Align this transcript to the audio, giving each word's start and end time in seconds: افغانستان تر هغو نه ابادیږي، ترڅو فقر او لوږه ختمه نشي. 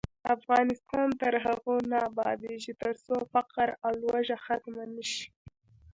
افغانستان 0.35 1.07
تر 1.21 1.33
هغو 1.45 1.75
نه 1.91 1.97
ابادیږي، 2.09 2.73
ترڅو 2.81 3.15
فقر 3.33 3.69
او 3.85 3.91
لوږه 4.01 4.37
ختمه 4.45 4.83
نشي. 4.95 5.25